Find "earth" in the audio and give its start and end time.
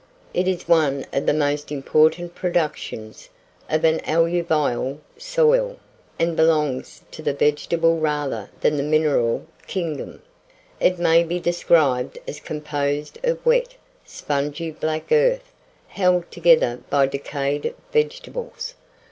15.11-15.51